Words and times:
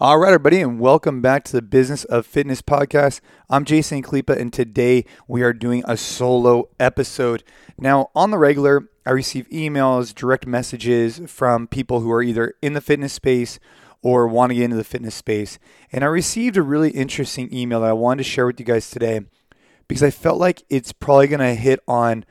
All 0.00 0.16
right, 0.20 0.28
everybody, 0.28 0.60
and 0.60 0.78
welcome 0.78 1.20
back 1.20 1.42
to 1.42 1.52
the 1.52 1.60
Business 1.60 2.04
of 2.04 2.24
Fitness 2.24 2.62
podcast. 2.62 3.20
I'm 3.50 3.64
Jason 3.64 4.00
Khalipa, 4.00 4.38
and 4.38 4.52
today 4.52 5.04
we 5.26 5.42
are 5.42 5.52
doing 5.52 5.82
a 5.88 5.96
solo 5.96 6.68
episode. 6.78 7.42
Now, 7.76 8.12
on 8.14 8.30
the 8.30 8.38
regular, 8.38 8.88
I 9.04 9.10
receive 9.10 9.48
emails, 9.48 10.14
direct 10.14 10.46
messages 10.46 11.20
from 11.26 11.66
people 11.66 11.98
who 11.98 12.12
are 12.12 12.22
either 12.22 12.54
in 12.62 12.74
the 12.74 12.80
fitness 12.80 13.12
space 13.12 13.58
or 14.00 14.28
want 14.28 14.50
to 14.50 14.54
get 14.54 14.66
into 14.66 14.76
the 14.76 14.84
fitness 14.84 15.16
space. 15.16 15.58
And 15.90 16.04
I 16.04 16.06
received 16.06 16.56
a 16.56 16.62
really 16.62 16.90
interesting 16.90 17.52
email 17.52 17.80
that 17.80 17.90
I 17.90 17.94
wanted 17.94 18.22
to 18.22 18.30
share 18.30 18.46
with 18.46 18.60
you 18.60 18.66
guys 18.66 18.88
today 18.88 19.22
because 19.88 20.04
I 20.04 20.10
felt 20.10 20.38
like 20.38 20.62
it's 20.70 20.92
probably 20.92 21.26
going 21.26 21.40
to 21.40 21.56
hit 21.56 21.80
on 21.88 22.24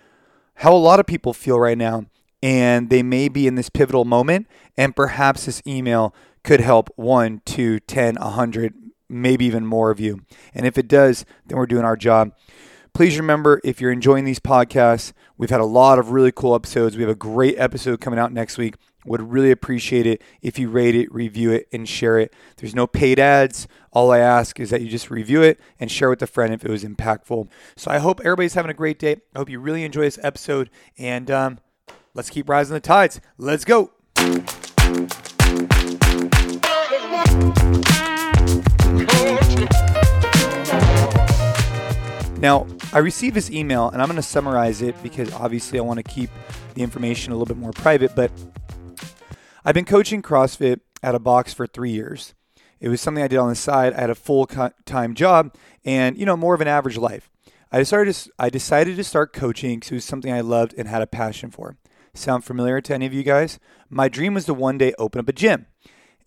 how 0.56 0.74
a 0.74 0.78
lot 0.78 1.02
of 1.02 1.06
people 1.06 1.34
feel 1.34 1.60
right 1.60 1.78
now. 1.78 2.06
And 2.44 2.90
they 2.90 3.02
may 3.02 3.30
be 3.30 3.48
in 3.48 3.56
this 3.56 3.70
pivotal 3.70 4.06
moment, 4.06 4.48
and 4.78 4.96
perhaps 4.96 5.46
this 5.46 5.62
email 5.66 6.14
could 6.44 6.60
help 6.60 6.90
one, 6.96 7.42
two, 7.46 7.80
ten, 7.80 8.16
a 8.18 8.30
hundred, 8.30 8.74
maybe 9.10 9.46
even 9.46 9.66
more 9.66 9.90
of 9.90 10.00
you. 10.00 10.22
And 10.54 10.66
if 10.66 10.78
it 10.78 10.88
does, 10.88 11.26
then 11.46 11.58
we're 11.58 11.66
doing 11.66 11.84
our 11.84 11.98
job. 11.98 12.32
Please 12.94 13.20
remember 13.20 13.62
if 13.64 13.80
you're 13.80 13.92
enjoying 13.92 14.26
these 14.26 14.40
podcasts, 14.40 15.14
we've 15.38 15.52
had 15.52 15.62
a 15.62 15.66
lot 15.66 16.00
of 16.00 16.12
really 16.12 16.32
cool 16.32 16.56
episodes. 16.56 16.96
We 16.96 17.04
have 17.04 17.12
a 17.12 17.16
great 17.16 17.56
episode 17.58 18.02
coming 18.02 18.18
out 18.18 18.32
next 18.32 18.58
week. 18.58 18.76
Would 19.06 19.32
really 19.32 19.52
appreciate 19.52 20.08
it 20.08 20.22
if 20.42 20.58
you 20.58 20.70
rate 20.70 20.96
it, 20.96 21.14
review 21.14 21.52
it, 21.52 21.68
and 21.72 21.88
share 21.88 22.18
it. 22.18 22.34
There's 22.58 22.76
no 22.76 22.88
paid 22.88 23.20
ads. 23.20 23.68
All 23.92 24.12
I 24.12 24.20
ask 24.20 24.60
is 24.60 24.72
that 24.72 24.82
you 24.82 24.90
just 24.90 25.12
review 25.12 25.44
it 25.44 25.60
and 25.80 25.92
share 25.92 26.10
with 26.10 26.22
a 26.24 26.28
friend 26.28 26.54
if 26.54 26.66
it 26.66 26.72
was 26.72 26.84
impactful. 26.84 27.50
So 27.76 27.92
I 27.92 28.00
hope 28.00 28.20
everybody's 28.22 28.56
having 28.56 28.72
a 28.72 28.74
great 28.74 29.00
day. 29.00 29.18
I 29.34 29.40
hope 29.40 29.50
you 29.50 29.60
really 29.60 29.84
enjoy 29.84 30.02
this 30.02 30.20
episode. 30.24 30.70
And 30.98 31.30
um, 31.30 31.60
let's 32.18 32.32
keep 32.32 32.50
rising 32.50 32.74
the 32.74 32.80
tides. 32.80 33.22
Let's 33.38 33.64
go. 33.64 33.92
Now, 42.40 42.68
I 42.92 43.00
received 43.00 43.36
this 43.36 43.52
email 43.52 43.90
and 43.90 44.02
I'm 44.02 44.08
going 44.08 44.16
to 44.16 44.24
summarize 44.24 44.82
it 44.82 45.02
because 45.04 45.32
obviously 45.34 45.78
I 45.78 45.84
want 45.84 45.98
to 45.98 46.04
keep 46.04 46.32
the 46.74 46.82
information 46.82 47.32
a 47.34 47.36
little 47.36 47.46
bit 47.46 47.62
more 47.62 47.72
private. 47.72 48.16
But 48.16 48.32
I've 49.64 49.76
been 49.76 49.86
coaching 49.86 50.24
CrossFit 50.24 50.80
at 51.04 51.14
a 51.14 51.20
box 51.20 51.54
for 51.54 51.68
three 51.68 51.92
years. 51.92 52.34
It 52.80 52.90
was 52.90 53.00
something 53.00 53.24
I 53.24 53.28
did 53.28 53.38
on 53.38 53.50
the 53.50 53.56
side. 53.56 53.94
I 53.94 54.02
had 54.02 54.10
a 54.10 54.16
full 54.16 54.48
time 54.48 55.14
job 55.14 55.54
and, 55.86 56.18
you 56.18 56.26
know, 56.26 56.38
more 56.38 56.56
of 56.56 56.62
an 56.62 56.68
average 56.68 56.98
life. 56.98 57.30
I 57.72 57.80
decided 57.80 58.14
to, 58.14 58.32
I 58.40 58.50
decided 58.50 58.96
to 58.96 59.04
start 59.04 59.34
coaching 59.34 59.76
because 59.76 59.92
it 59.92 59.96
was 59.96 60.06
something 60.06 60.32
I 60.32 60.42
loved 60.42 60.74
and 60.78 60.88
had 60.88 61.02
a 61.04 61.08
passion 61.08 61.52
for. 61.52 61.78
Sound 62.18 62.44
familiar 62.44 62.82
to 62.82 62.94
any 62.94 63.06
of 63.06 63.14
you 63.14 63.24
guys? 63.24 63.60
My 63.90 64.10
dream 64.10 64.34
was 64.34 64.46
to 64.46 64.54
one 64.54 64.78
day 64.78 64.94
open 64.98 65.20
up 65.20 65.30
a 65.30 65.34
gym. 65.34 65.68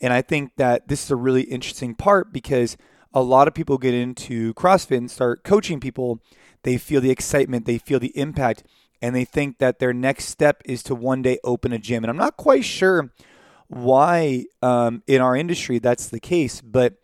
And 0.01 0.13
I 0.13 0.23
think 0.23 0.53
that 0.57 0.89
this 0.89 1.05
is 1.05 1.11
a 1.11 1.17
really 1.17 1.43
interesting 1.43 1.95
part 1.95 2.33
because 2.33 2.77
a 3.13 3.23
lot 3.23 3.49
of 3.49 3.55
people 3.55 3.77
get 3.77 3.93
into 3.93 4.55
CrossFit 4.55 4.97
and 4.97 5.11
start 5.11 5.45
coaching 5.45 5.81
people. 5.81 6.21
They 6.63 6.79
feel 6.79 7.01
the 7.01 7.11
excitement, 7.11 7.67
they 7.67 7.79
feel 7.79 7.99
the 7.99 8.17
impact, 8.17 8.63
and 9.03 9.15
they 9.15 9.25
think 9.25 9.59
that 9.59 9.79
their 9.79 9.93
next 9.93 10.27
step 10.27 10.63
is 10.65 10.83
to 10.85 10.95
one 10.95 11.23
day 11.23 11.39
open 11.43 11.73
a 11.73 11.79
gym. 11.79 12.05
And 12.05 12.11
I'm 12.11 12.17
not 12.17 12.37
quite 12.37 12.65
sure 12.65 13.13
why 13.69 14.45
um, 14.63 15.03
in 15.07 15.21
our 15.21 15.37
industry 15.37 15.79
that's 15.79 16.09
the 16.09 16.21
case, 16.21 16.61
but 16.61 16.95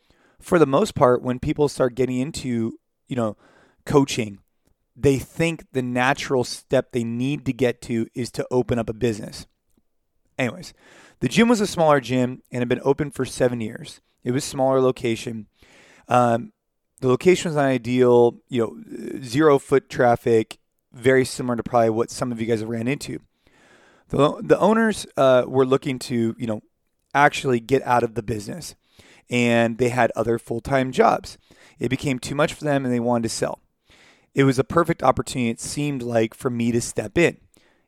for 0.41 0.59
the 0.59 0.67
most 0.67 0.95
part, 0.95 1.23
when 1.23 1.39
people 1.39 1.69
start 1.69 1.95
getting 1.95 2.19
into, 2.19 2.79
you 3.09 3.17
know, 3.17 3.37
coaching, 3.85 4.39
they 4.97 5.19
think 5.19 5.67
the 5.73 5.83
natural 5.83 6.43
step 6.43 6.93
they 6.93 7.05
need 7.05 7.45
to 7.45 7.53
get 7.53 7.83
to 7.83 8.07
is 8.15 8.31
to 8.33 8.47
open 8.51 8.79
up 8.79 8.89
a 8.89 8.95
business. 8.95 9.47
Anyways, 10.39 10.73
the 11.21 11.29
gym 11.29 11.49
was 11.49 11.61
a 11.61 11.67
smaller 11.67 12.01
gym 12.01 12.43
and 12.51 12.61
had 12.61 12.69
been 12.69 12.81
open 12.83 13.11
for 13.11 13.25
seven 13.25 13.61
years. 13.61 14.01
It 14.25 14.33
was 14.33 14.45
smaller 14.45 14.81
location. 14.81 15.47
Um, 16.09 16.53
the 17.01 17.09
location 17.09 17.51
was 17.51 17.57
not 17.57 17.67
ideal, 17.67 18.39
you 18.49 18.63
know, 18.63 19.21
zero 19.23 19.59
foot 19.59 19.91
traffic, 19.91 20.59
very 20.93 21.25
similar 21.25 21.57
to 21.57 21.63
probably 21.63 21.91
what 21.91 22.11
some 22.11 22.33
of 22.33 22.41
you 22.41 22.47
guys 22.47 22.61
have 22.61 22.69
ran 22.69 22.89
into. 22.89 23.21
The, 24.09 24.41
the 24.43 24.59
owners 24.59 25.07
uh, 25.17 25.45
were 25.47 25.67
looking 25.67 25.99
to, 26.01 26.35
you 26.39 26.47
know, 26.47 26.63
actually 27.15 27.61
get 27.61 27.83
out 27.87 28.03
of 28.03 28.15
the 28.15 28.23
business 28.23 28.75
and 29.29 29.79
they 29.79 29.91
had 29.91 30.13
other 30.17 30.39
full 30.39 30.61
time 30.61 30.93
jobs. 30.93 31.37
It 31.79 31.89
became 31.89 32.19
too 32.19 32.35
much 32.35 32.55
for 32.55 32.65
them 32.65 32.85
and 32.85 32.95
they 32.95 33.01
wanted 33.01 33.25
to 33.25 33.35
sell. 33.35 33.61
It 34.37 34.45
was 34.45 34.59
a 34.59 34.65
perfect 34.65 35.03
opportunity, 35.03 35.49
it 35.49 35.61
seemed 35.61 36.03
like, 36.03 36.35
for 36.35 36.51
me 36.51 36.71
to 36.71 36.81
step 36.83 37.17
in. 37.17 37.39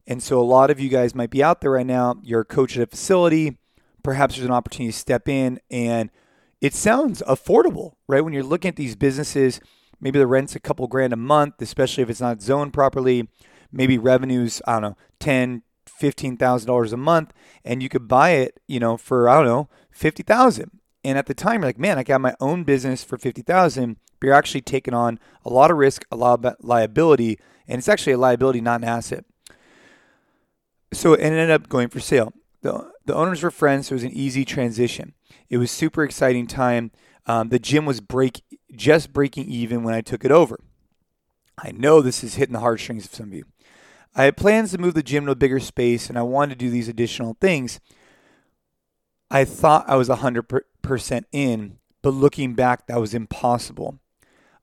And 0.07 0.23
so 0.23 0.41
a 0.41 0.43
lot 0.43 0.71
of 0.71 0.81
you 0.81 0.89
guys 0.89 1.15
might 1.15 1.29
be 1.29 1.43
out 1.43 1.61
there 1.61 1.73
right 1.73 1.85
now, 1.85 2.17
you're 2.23 2.41
a 2.41 2.45
coach 2.47 2.75
at 2.79 2.83
a 2.83 2.87
facility, 2.87 3.59
perhaps 4.03 4.35
there's 4.35 4.47
an 4.47 4.53
opportunity 4.53 4.91
to 4.91 4.99
step 4.99 5.29
in 5.29 5.61
and 5.71 6.11
it 6.63 6.73
sounds 6.73 7.23
affordable, 7.29 7.93
right? 8.09 8.23
When 8.23 8.33
you're 8.33 8.43
looking 8.43 8.71
at 8.71 8.77
these 8.77 8.97
businesses, 8.97 9.61
maybe 10.01 10.19
the 10.19 10.27
rent's 10.27 10.57
a 10.57 10.61
couple 10.61 10.87
grand 10.87 11.13
a 11.13 11.17
month, 11.17 11.61
especially 11.61 12.03
if 12.03 12.09
it's 12.09 12.21
not 12.21 12.41
zoned 12.41 12.73
properly. 12.73 13.29
Maybe 13.71 13.99
revenues, 13.99 14.63
I 14.67 14.73
don't 14.73 14.83
know, 14.83 14.97
ten, 15.21 15.63
fifteen 15.87 16.39
thousand 16.39 16.67
dollars 16.67 16.95
a 16.95 16.97
month, 16.97 17.35
and 17.63 17.83
you 17.83 17.91
could 17.91 18.09
buy 18.09 18.31
it, 18.31 18.59
you 18.67 18.81
know, 18.81 18.97
for 18.97 19.29
I 19.29 19.37
don't 19.37 19.47
know, 19.47 19.69
fifty 19.91 20.23
thousand. 20.23 20.78
And 21.09 21.17
at 21.17 21.25
the 21.25 21.33
time, 21.33 21.63
you're 21.63 21.71
like, 21.71 21.79
man, 21.79 21.99
I 21.99 22.03
got 22.03 22.21
my 22.21 22.35
own 22.39 22.65
business 22.65 23.03
for 23.03 23.17
fifty 23.17 23.41
thousand. 23.41 23.97
But 24.21 24.27
you're 24.27 24.37
actually 24.37 24.61
taking 24.61 24.93
on 24.93 25.19
a 25.43 25.49
lot 25.49 25.71
of 25.71 25.79
risk, 25.79 26.05
a 26.13 26.17
lot 26.17 26.45
of 26.45 26.57
liability, 26.61 27.39
and 27.67 27.79
it's 27.79 27.89
actually 27.89 28.13
a 28.13 28.19
liability, 28.19 28.61
not 28.61 28.83
an 28.83 28.89
asset. 28.89 29.25
So 30.93 31.15
it 31.15 31.21
ended 31.21 31.51
up 31.51 31.71
going 31.71 31.89
for 31.89 31.99
sale. 31.99 32.35
The, 32.61 32.93
the 33.07 33.15
owners 33.15 33.43
were 33.43 33.51
friends, 33.51 33.87
so 33.87 33.93
it 33.93 33.97
was 33.97 34.03
an 34.03 34.13
easy 34.13 34.45
transition. 34.45 35.15
It 35.49 35.57
was 35.57 35.71
super 35.71 36.05
exciting 36.05 36.47
time. 36.47 36.91
Um, 37.25 37.49
the 37.49 37.59
gym 37.59 37.87
was 37.87 38.03
break 38.03 38.43
just 38.77 39.15
breaking 39.15 39.47
even 39.47 39.85
when 39.85 39.95
I 39.95 40.03
took 40.03 40.27
it 40.27 40.31
over. 40.31 40.61
I 41.57 41.71
know 41.71 42.03
this 42.03 42.23
is 42.23 42.35
hitting 42.35 42.53
the 42.53 42.61
heartstrings 42.61 43.07
of 43.07 43.15
some 43.15 43.29
of 43.29 43.35
you. 43.35 43.45
I 44.15 44.25
had 44.25 44.37
plans 44.37 44.73
to 44.73 44.79
move 44.79 44.93
the 44.93 45.03
gym 45.03 45.25
to 45.25 45.33
a 45.33 45.37
bigger 45.37 45.61
space, 45.61 46.11
and 46.11 46.19
I 46.19 46.23
wanted 46.23 46.59
to 46.59 46.67
do 46.67 46.71
these 46.71 46.89
additional 46.89 47.39
things. 47.41 47.81
I 49.31 49.47
thought 49.47 49.89
I 49.89 49.97
was 49.97 50.11
100% 50.11 50.61
in, 51.33 51.79
but 52.03 52.11
looking 52.11 52.55
back, 52.55 52.87
that 52.87 53.01
was 53.01 53.15
impossible. 53.15 53.99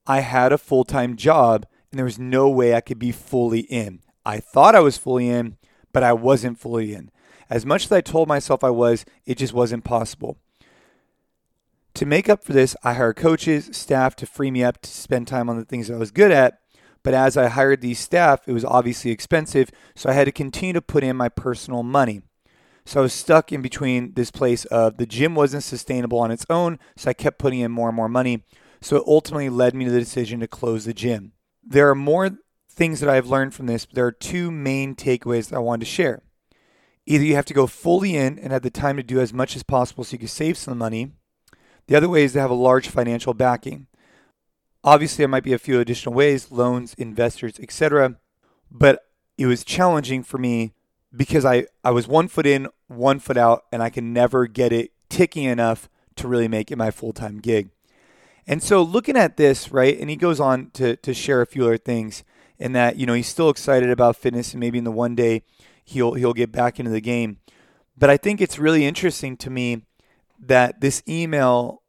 I 0.07 0.19
had 0.19 0.51
a 0.51 0.57
full 0.57 0.83
time 0.83 1.15
job, 1.15 1.65
and 1.91 1.97
there 1.97 2.05
was 2.05 2.19
no 2.19 2.49
way 2.49 2.73
I 2.73 2.81
could 2.81 2.99
be 2.99 3.11
fully 3.11 3.61
in. 3.61 4.01
I 4.25 4.39
thought 4.39 4.75
I 4.75 4.79
was 4.79 4.97
fully 4.97 5.29
in, 5.29 5.57
but 5.93 6.03
I 6.03 6.13
wasn't 6.13 6.59
fully 6.59 6.93
in. 6.93 7.11
As 7.49 7.65
much 7.65 7.85
as 7.85 7.91
I 7.91 8.01
told 8.01 8.27
myself 8.27 8.63
I 8.63 8.71
was, 8.71 9.05
it 9.25 9.37
just 9.37 9.53
wasn't 9.53 9.83
possible. 9.83 10.37
To 11.95 12.05
make 12.05 12.27
up 12.27 12.43
for 12.43 12.51
this, 12.51 12.75
I 12.83 12.93
hired 12.93 13.15
coaches, 13.15 13.69
staff 13.71 14.15
to 14.17 14.25
free 14.25 14.51
me 14.51 14.63
up 14.63 14.81
to 14.81 14.89
spend 14.89 15.27
time 15.27 15.49
on 15.49 15.57
the 15.57 15.65
things 15.65 15.89
I 15.89 15.97
was 15.97 16.11
good 16.11 16.31
at. 16.31 16.59
But 17.03 17.13
as 17.13 17.37
I 17.37 17.47
hired 17.47 17.81
these 17.81 17.99
staff, 17.99 18.41
it 18.47 18.51
was 18.51 18.65
obviously 18.65 19.11
expensive, 19.11 19.69
so 19.95 20.09
I 20.09 20.13
had 20.13 20.25
to 20.25 20.31
continue 20.31 20.73
to 20.73 20.81
put 20.81 21.03
in 21.03 21.15
my 21.15 21.29
personal 21.29 21.83
money. 21.83 22.21
So 22.85 22.99
I 22.99 23.03
was 23.03 23.13
stuck 23.13 23.51
in 23.51 23.61
between 23.61 24.13
this 24.13 24.29
place 24.29 24.65
of 24.65 24.97
the 24.97 25.07
gym 25.07 25.33
wasn't 25.33 25.63
sustainable 25.63 26.19
on 26.19 26.31
its 26.31 26.45
own, 26.49 26.77
so 26.95 27.09
I 27.09 27.13
kept 27.13 27.39
putting 27.39 27.59
in 27.59 27.71
more 27.71 27.89
and 27.89 27.95
more 27.95 28.09
money. 28.09 28.43
So 28.79 28.97
it 28.97 29.03
ultimately 29.07 29.49
led 29.49 29.73
me 29.73 29.85
to 29.85 29.91
the 29.91 29.99
decision 29.99 30.39
to 30.41 30.47
close 30.47 30.85
the 30.85 30.93
gym. 30.93 31.31
There 31.63 31.89
are 31.89 31.95
more 31.95 32.37
things 32.69 32.99
that 32.99 33.09
I've 33.09 33.27
learned 33.27 33.55
from 33.55 33.65
this, 33.65 33.85
but 33.85 33.95
there 33.95 34.05
are 34.05 34.11
two 34.11 34.51
main 34.51 34.95
takeaways 34.95 35.49
that 35.49 35.55
I 35.55 35.59
wanted 35.59 35.85
to 35.85 35.91
share. 35.91 36.21
Either 37.07 37.23
you 37.23 37.35
have 37.35 37.45
to 37.45 37.53
go 37.53 37.65
fully 37.65 38.15
in 38.15 38.37
and 38.37 38.51
have 38.51 38.61
the 38.61 38.69
time 38.69 38.97
to 38.97 39.03
do 39.03 39.19
as 39.19 39.33
much 39.33 39.55
as 39.55 39.63
possible 39.63 40.03
so 40.03 40.13
you 40.13 40.19
can 40.19 40.27
save 40.27 40.57
some 40.57 40.77
money. 40.77 41.11
The 41.87 41.95
other 41.95 42.09
way 42.09 42.23
is 42.23 42.33
to 42.33 42.41
have 42.41 42.51
a 42.51 42.55
large 42.55 42.89
financial 42.89 43.33
backing. 43.33 43.87
Obviously, 44.83 45.23
there 45.23 45.27
might 45.27 45.43
be 45.43 45.53
a 45.53 45.59
few 45.59 45.79
additional 45.79 46.13
ways 46.13 46.51
loans, 46.51 46.93
investors, 46.95 47.59
etc. 47.59 48.17
But 48.69 49.01
it 49.37 49.47
was 49.47 49.63
challenging 49.63 50.21
for 50.21 50.37
me 50.37 50.74
because 51.15 51.45
I, 51.45 51.65
I 51.83 51.91
was 51.91 52.07
one 52.07 52.27
foot 52.27 52.45
in, 52.45 52.67
one 52.87 53.19
foot 53.19 53.37
out, 53.37 53.65
and 53.71 53.81
I 53.81 53.89
can 53.89 54.13
never 54.13 54.47
get 54.47 54.71
it 54.71 54.91
ticking 55.09 55.45
enough 55.45 55.89
to 56.15 56.27
really 56.27 56.47
make 56.47 56.71
it 56.71 56.77
my 56.77 56.91
full 56.91 57.13
time 57.13 57.39
gig. 57.39 57.69
And 58.47 58.61
so 58.61 58.81
looking 58.81 59.17
at 59.17 59.37
this, 59.37 59.71
right, 59.71 59.97
and 59.99 60.09
he 60.09 60.15
goes 60.15 60.39
on 60.39 60.69
to, 60.71 60.95
to 60.97 61.13
share 61.13 61.41
a 61.41 61.47
few 61.47 61.65
other 61.65 61.77
things 61.77 62.23
in 62.59 62.73
that, 62.73 62.97
you 62.97 63.05
know, 63.05 63.13
he's 63.13 63.27
still 63.27 63.49
excited 63.49 63.89
about 63.89 64.15
fitness 64.15 64.53
and 64.53 64.59
maybe 64.59 64.77
in 64.77 64.83
the 64.83 64.91
one 64.91 65.15
day 65.15 65.43
he'll 65.83 66.13
he'll 66.13 66.33
get 66.33 66.51
back 66.51 66.79
into 66.79 66.91
the 66.91 67.01
game. 67.01 67.37
But 67.97 68.09
I 68.09 68.17
think 68.17 68.41
it's 68.41 68.59
really 68.59 68.85
interesting 68.85 69.37
to 69.37 69.49
me 69.49 69.83
that 70.39 70.81
this 70.81 71.01
email 71.07 71.81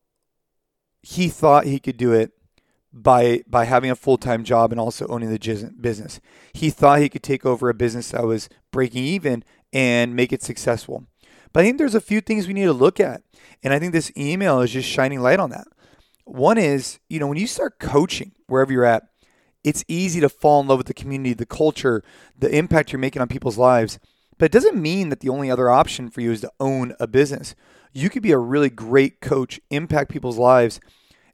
he 1.02 1.28
thought 1.28 1.66
he 1.66 1.78
could 1.78 1.96
do 1.96 2.12
it 2.12 2.32
by 3.02 3.42
by 3.46 3.64
having 3.64 3.90
a 3.90 3.96
full-time 3.96 4.42
job 4.42 4.72
and 4.72 4.80
also 4.80 5.06
owning 5.08 5.30
the 5.30 5.72
business. 5.80 6.20
He 6.52 6.70
thought 6.70 7.00
he 7.00 7.08
could 7.08 7.22
take 7.22 7.44
over 7.44 7.68
a 7.68 7.74
business 7.74 8.10
that 8.10 8.24
was 8.24 8.48
breaking 8.72 9.04
even 9.04 9.44
and 9.72 10.16
make 10.16 10.32
it 10.32 10.42
successful. 10.42 11.04
But 11.52 11.60
I 11.60 11.66
think 11.66 11.78
there's 11.78 11.94
a 11.94 12.00
few 12.00 12.20
things 12.20 12.46
we 12.46 12.54
need 12.54 12.64
to 12.64 12.72
look 12.72 13.00
at. 13.00 13.22
And 13.62 13.72
I 13.72 13.78
think 13.78 13.92
this 13.92 14.12
email 14.16 14.60
is 14.60 14.72
just 14.72 14.88
shining 14.88 15.20
light 15.20 15.40
on 15.40 15.50
that. 15.50 15.66
One 16.24 16.58
is, 16.58 16.98
you 17.08 17.18
know, 17.18 17.26
when 17.26 17.38
you 17.38 17.46
start 17.46 17.78
coaching 17.78 18.32
wherever 18.46 18.72
you're 18.72 18.84
at, 18.84 19.04
it's 19.62 19.84
easy 19.88 20.20
to 20.20 20.28
fall 20.28 20.60
in 20.60 20.68
love 20.68 20.78
with 20.78 20.86
the 20.86 20.94
community, 20.94 21.34
the 21.34 21.46
culture, 21.46 22.02
the 22.38 22.54
impact 22.54 22.92
you're 22.92 22.98
making 22.98 23.22
on 23.22 23.28
people's 23.28 23.58
lives. 23.58 23.98
But 24.38 24.46
it 24.46 24.52
doesn't 24.52 24.80
mean 24.80 25.08
that 25.08 25.20
the 25.20 25.28
only 25.28 25.50
other 25.50 25.70
option 25.70 26.10
for 26.10 26.20
you 26.20 26.30
is 26.30 26.42
to 26.42 26.52
own 26.60 26.94
a 27.00 27.06
business. 27.06 27.54
You 27.92 28.10
could 28.10 28.22
be 28.22 28.32
a 28.32 28.38
really 28.38 28.70
great 28.70 29.20
coach, 29.20 29.60
impact 29.70 30.10
people's 30.10 30.38
lives, 30.38 30.78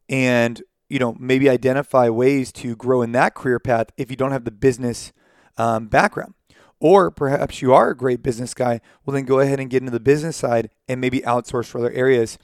and 0.09 0.63
you 0.93 0.99
know 0.99 1.17
maybe 1.19 1.49
identify 1.49 2.11
ways 2.11 2.53
to 2.53 2.77
grow 2.77 3.01
in 3.01 3.13
that 3.13 3.35
career 3.35 3.59
path 3.59 3.87
if 3.97 4.11
you 4.11 4.17
don't 4.17 4.33
have 4.33 4.45
the 4.45 4.51
business 4.51 5.13
um, 5.57 5.89
background. 5.89 6.35
Or 6.81 7.11
perhaps 7.11 7.63
you 7.63 7.73
are 7.73 7.91
a 7.91 7.97
great 7.97 8.23
business 8.23 8.53
guy. 8.53 8.81
Well, 9.05 9.15
then 9.15 9.25
go 9.25 9.41
ahead 9.41 9.59
and 9.59 9.71
get 9.71 9.81
into 9.83 9.93
the 9.93 10.01
business 10.01 10.37
side 10.37 10.69
and 10.89 11.01
maybe 11.01 11.21
outsource 11.21 11.67
for 11.67 11.79
other 11.79 11.93
areas. 11.93 12.39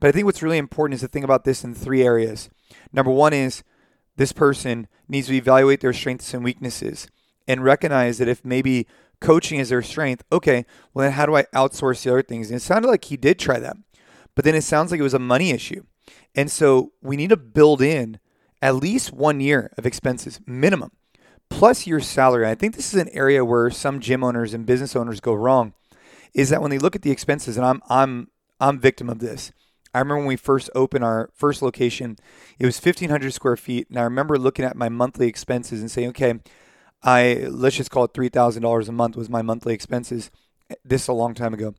But 0.00 0.08
I 0.08 0.12
think 0.12 0.24
what's 0.24 0.42
really 0.42 0.58
important 0.58 0.94
is 0.94 1.02
to 1.02 1.08
think 1.08 1.24
about 1.24 1.44
this 1.44 1.62
in 1.62 1.74
three 1.74 2.02
areas. 2.02 2.50
Number 2.92 3.12
one 3.12 3.32
is 3.32 3.62
this 4.16 4.32
person 4.32 4.88
needs 5.08 5.28
to 5.28 5.34
evaluate 5.34 5.80
their 5.80 5.92
strengths 5.92 6.34
and 6.34 6.42
weaknesses 6.42 7.06
and 7.46 7.62
recognize 7.62 8.18
that 8.18 8.28
if 8.28 8.44
maybe 8.44 8.86
coaching 9.20 9.60
is 9.60 9.68
their 9.68 9.82
strength, 9.82 10.24
okay, 10.32 10.66
well, 10.92 11.04
then 11.04 11.12
how 11.12 11.26
do 11.26 11.36
I 11.36 11.44
outsource 11.54 12.02
the 12.02 12.10
other 12.10 12.22
things? 12.22 12.50
And 12.50 12.56
it 12.56 12.62
sounded 12.62 12.88
like 12.88 13.04
he 13.04 13.16
did 13.16 13.38
try 13.38 13.60
that, 13.60 13.76
but 14.34 14.44
then 14.44 14.56
it 14.56 14.62
sounds 14.62 14.90
like 14.90 14.98
it 14.98 15.04
was 15.04 15.14
a 15.14 15.20
money 15.20 15.50
issue. 15.50 15.84
And 16.34 16.50
so 16.50 16.92
we 17.02 17.16
need 17.16 17.30
to 17.30 17.36
build 17.36 17.82
in 17.82 18.18
at 18.60 18.76
least 18.76 19.12
one 19.12 19.40
year 19.40 19.70
of 19.76 19.84
expenses, 19.84 20.40
minimum, 20.46 20.92
plus 21.50 21.86
your 21.86 22.00
salary. 22.00 22.46
I 22.46 22.54
think 22.54 22.74
this 22.74 22.94
is 22.94 23.00
an 23.00 23.08
area 23.10 23.44
where 23.44 23.70
some 23.70 24.00
gym 24.00 24.24
owners 24.24 24.54
and 24.54 24.64
business 24.64 24.96
owners 24.96 25.20
go 25.20 25.34
wrong, 25.34 25.74
is 26.32 26.48
that 26.50 26.62
when 26.62 26.70
they 26.70 26.78
look 26.78 26.96
at 26.96 27.02
the 27.02 27.10
expenses, 27.10 27.56
and 27.56 27.66
I'm 27.66 27.82
I'm 27.88 28.28
I'm 28.60 28.78
victim 28.78 29.10
of 29.10 29.18
this. 29.18 29.52
I 29.94 29.98
remember 29.98 30.18
when 30.18 30.26
we 30.26 30.36
first 30.36 30.70
opened 30.74 31.04
our 31.04 31.28
first 31.34 31.60
location, 31.60 32.16
it 32.58 32.64
was 32.64 32.82
1,500 32.82 33.34
square 33.34 33.58
feet, 33.58 33.90
and 33.90 33.98
I 33.98 34.04
remember 34.04 34.38
looking 34.38 34.64
at 34.64 34.74
my 34.74 34.88
monthly 34.88 35.28
expenses 35.28 35.80
and 35.80 35.90
saying, 35.90 36.08
okay, 36.10 36.34
I 37.02 37.46
let's 37.50 37.76
just 37.76 37.90
call 37.90 38.04
it 38.04 38.14
three 38.14 38.28
thousand 38.28 38.62
dollars 38.62 38.88
a 38.88 38.92
month 38.92 39.16
was 39.16 39.28
my 39.28 39.42
monthly 39.42 39.74
expenses. 39.74 40.30
This 40.84 41.08
a 41.08 41.12
long 41.12 41.34
time 41.34 41.52
ago, 41.52 41.74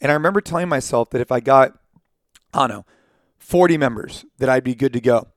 and 0.00 0.10
I 0.10 0.14
remember 0.14 0.40
telling 0.40 0.68
myself 0.68 1.10
that 1.10 1.20
if 1.20 1.30
I 1.30 1.40
got, 1.40 1.78
I 2.52 2.66
don't 2.66 2.70
know, 2.70 2.86
40 3.42 3.76
members, 3.76 4.24
that 4.38 4.48
I'd 4.48 4.64
be 4.64 4.74
good 4.74 4.92
to 4.92 5.00
go. 5.00 5.28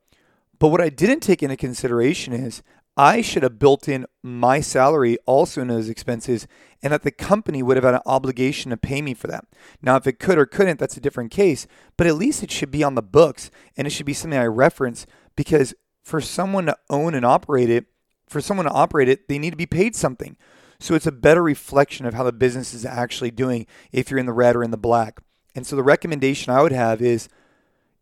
But 0.60 0.69
what 0.69 0.80
I 0.80 0.90
didn't 0.90 1.22
take 1.22 1.42
into 1.42 1.57
consideration 1.57 2.34
is 2.34 2.62
I 2.96 3.22
should 3.22 3.44
have 3.44 3.60
built 3.60 3.90
in 3.90 4.06
my 4.24 4.62
salary 4.62 5.18
also 5.25 5.62
in 5.62 5.68
those 5.68 5.90
expenses, 5.90 6.48
and 6.84 6.94
that 6.94 7.02
the 7.02 7.12
company 7.12 7.63
would 7.63 7.75
have 7.78 7.84
had 7.84 7.96
an 7.96 8.02
obligation 8.06 8.69
to 8.69 8.78
pay 8.78 9.02
me 9.02 9.16
for 9.16 9.28
that. 9.28 9.46
Now, 9.81 9.98
if 9.98 10.07
it 10.07 10.19
could 10.19 10.38
or 10.38 10.46
couldn't, 10.46 10.80
that's 10.80 10.96
a 10.96 11.02
different 11.02 11.31
case, 11.31 11.68
but 11.98 12.07
at 12.07 12.16
least 12.16 12.44
it 12.44 12.52
should 12.52 12.72
be 12.72 12.84
on 12.84 12.96
the 12.96 13.02
books 13.02 13.50
and 13.75 13.86
it 13.86 13.90
should 13.90 14.06
be 14.06 14.13
something 14.13 14.40
I 14.40 14.46
reference 14.46 15.07
because 15.36 15.74
for 16.04 16.22
someone 16.22 16.68
to 16.68 16.78
own 16.90 17.16
and 17.16 17.25
operate 17.25 17.72
it, 17.72 17.88
for 18.30 18.40
someone 18.40 18.68
to 18.68 18.72
operate 18.72 19.10
it, 19.10 19.28
they 19.28 19.40
need 19.40 19.52
to 19.52 19.57
be 19.57 19.66
paid 19.66 19.96
something. 19.96 20.38
So 20.80 20.94
it's 20.94 21.07
a 21.07 21.12
better 21.12 21.44
reflection 21.44 22.06
of 22.06 22.13
how 22.13 22.24
the 22.24 22.31
business 22.31 22.74
is 22.74 22.86
actually 22.86 23.31
doing 23.31 23.66
if 23.92 24.10
you're 24.10 24.19
in 24.19 24.28
the 24.28 24.31
red 24.31 24.56
or 24.56 24.63
in 24.63 24.72
the 24.72 24.78
black. 24.78 25.19
And 25.56 25.66
so 25.66 25.75
the 25.75 25.84
recommendation 25.84 26.54
I 26.54 26.62
would 26.62 26.72
have 26.72 27.02
is 27.02 27.28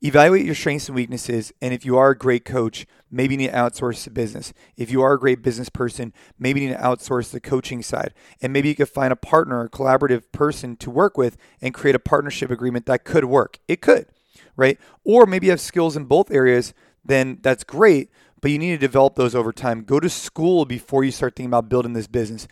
Evaluate 0.06 0.46
your 0.46 0.54
strengths 0.54 0.90
and 0.90 0.96
weaknesses. 0.96 1.54
And 1.62 1.74
if 1.74 1.86
you 1.86 1.98
are 1.98 2.10
a 2.10 2.18
great 2.18 2.44
coach, 2.44 2.86
maybe 3.10 3.36
you 3.36 3.38
need 3.38 3.52
to 3.52 3.54
outsource 3.54 4.04
the 4.04 4.10
business. 4.10 4.54
If 4.76 4.92
you 4.92 5.02
are 5.02 5.14
a 5.14 5.20
great 5.20 5.42
business 5.42 5.70
person, 5.70 6.12
maybe 6.38 6.60
you 6.60 6.68
need 6.68 6.76
to 6.76 6.82
outsource 6.82 7.32
the 7.32 7.40
coaching 7.40 7.82
side. 7.82 8.14
And 8.42 8.52
maybe 8.52 8.68
you 8.68 8.76
could 8.76 8.90
find 8.90 9.14
a 9.14 9.16
partner, 9.16 9.64
a 9.64 9.70
collaborative 9.70 10.24
person 10.34 10.76
to 10.78 10.90
work 10.90 11.18
with 11.18 11.38
and 11.62 11.74
create 11.74 11.96
a 11.96 12.00
partnership 12.00 12.52
agreement 12.52 12.86
that 12.88 13.06
could 13.06 13.24
work. 13.24 13.60
It 13.70 13.80
could, 13.80 14.08
right? 14.58 14.78
Or 15.06 15.26
maybe 15.26 15.46
you 15.48 15.52
have 15.52 15.62
skills 15.62 15.96
in 15.96 16.04
both 16.04 16.30
areas, 16.32 16.74
then 17.06 17.40
that's 17.42 17.64
great, 17.64 18.10
but 18.42 18.52
you 18.52 18.60
need 18.60 18.72
to 18.72 18.78
develop 18.78 19.16
those 19.16 19.34
over 19.34 19.54
time. 19.54 19.86
Go 19.86 20.02
to 20.02 20.10
school 20.10 20.66
before 20.66 21.06
you 21.06 21.12
start 21.12 21.38
thinking 21.38 21.50
about 21.50 21.70
building 21.70 21.94
this 21.94 22.08
business. 22.08 22.46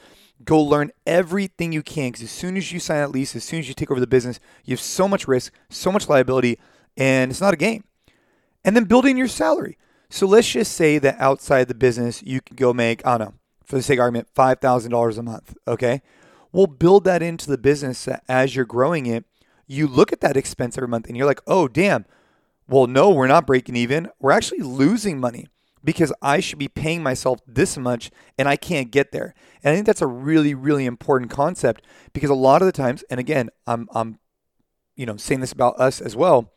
Go 0.45 0.61
learn 0.61 0.91
everything 1.05 1.73
you 1.73 1.83
can 1.83 2.11
because 2.11 2.23
as 2.23 2.31
soon 2.31 2.55
as 2.55 2.71
you 2.71 2.79
sign 2.79 2.99
that 2.99 3.11
lease, 3.11 3.35
as 3.35 3.43
soon 3.43 3.59
as 3.59 3.67
you 3.67 3.73
take 3.73 3.91
over 3.91 3.99
the 3.99 4.07
business, 4.07 4.39
you 4.63 4.71
have 4.71 4.79
so 4.79 5.05
much 5.05 5.27
risk, 5.27 5.53
so 5.69 5.91
much 5.91 6.07
liability 6.07 6.57
and 6.97 7.31
it's 7.31 7.41
not 7.41 7.53
a 7.53 7.57
game. 7.57 7.83
And 8.63 8.75
then 8.75 8.85
building 8.85 9.17
your 9.17 9.27
salary. 9.27 9.77
So 10.09 10.27
let's 10.27 10.49
just 10.49 10.73
say 10.73 10.97
that 10.99 11.19
outside 11.19 11.67
the 11.67 11.73
business, 11.73 12.21
you 12.21 12.41
can 12.41 12.57
go 12.57 12.73
make, 12.73 13.05
I 13.05 13.17
don't 13.17 13.27
know, 13.29 13.33
for 13.63 13.77
the 13.77 13.81
sake 13.81 13.97
of 13.97 14.03
argument, 14.03 14.27
$5,000 14.35 15.17
a 15.17 15.23
month. 15.23 15.55
Okay. 15.67 16.01
We'll 16.51 16.67
build 16.67 17.05
that 17.05 17.23
into 17.23 17.49
the 17.49 17.57
business 17.57 18.09
as 18.27 18.55
you're 18.55 18.65
growing 18.65 19.05
it. 19.05 19.23
You 19.67 19.87
look 19.87 20.11
at 20.11 20.19
that 20.19 20.35
expense 20.35 20.77
every 20.77 20.89
month 20.89 21.07
and 21.07 21.15
you're 21.15 21.25
like, 21.25 21.41
oh, 21.47 21.69
damn. 21.69 22.05
Well, 22.67 22.87
no, 22.87 23.09
we're 23.09 23.27
not 23.27 23.47
breaking 23.47 23.77
even. 23.77 24.09
We're 24.19 24.31
actually 24.31 24.59
losing 24.59 25.17
money 25.17 25.47
because 25.83 26.11
I 26.21 26.41
should 26.41 26.59
be 26.59 26.67
paying 26.67 27.01
myself 27.01 27.39
this 27.47 27.77
much 27.77 28.11
and 28.37 28.49
I 28.49 28.57
can't 28.57 28.91
get 28.91 29.13
there. 29.13 29.33
And 29.63 29.71
I 29.71 29.75
think 29.75 29.85
that's 29.85 30.01
a 30.01 30.07
really, 30.07 30.53
really 30.53 30.85
important 30.85 31.31
concept 31.31 31.85
because 32.11 32.29
a 32.29 32.35
lot 32.35 32.61
of 32.61 32.65
the 32.65 32.73
times, 32.73 33.03
and 33.09 33.19
again, 33.19 33.49
I'm, 33.65 33.87
I'm, 33.93 34.19
you 34.97 35.05
know, 35.05 35.15
saying 35.15 35.39
this 35.39 35.53
about 35.53 35.79
us 35.79 36.01
as 36.01 36.17
well 36.17 36.51